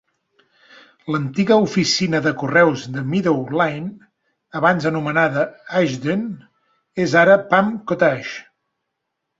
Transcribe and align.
L'antiga 1.15 1.57
oficina 1.65 2.21
de 2.29 2.33
correus 2.43 2.87
de 2.95 3.03
Meadow 3.11 3.37
Lane, 3.59 3.93
abans 4.63 4.89
anomenada 4.93 5.45
Ashdene, 5.83 6.51
és 7.07 7.19
ara 7.25 7.39
Pump 7.55 7.79
Cottage. 7.93 8.37